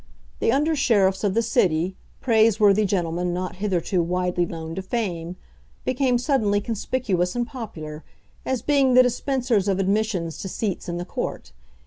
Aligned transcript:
The 0.39 0.51
under 0.51 0.75
sheriffs 0.75 1.23
of 1.23 1.35
the 1.35 1.43
City, 1.43 1.95
praiseworthy 2.21 2.85
gentlemen 2.85 3.35
not 3.35 3.57
hitherto 3.57 4.01
widely 4.01 4.47
known 4.47 4.73
to 4.73 4.81
fame, 4.81 5.35
became 5.85 6.17
suddenly 6.17 6.59
conspicuous 6.59 7.35
and 7.35 7.45
popular, 7.45 8.03
as 8.43 8.63
being 8.63 8.95
the 8.95 9.03
dispensers 9.03 9.67
of 9.67 9.77
admissions 9.77 10.39
to 10.39 10.49
seats 10.49 10.89
in 10.89 10.97
the 10.97 11.05
court. 11.05 11.51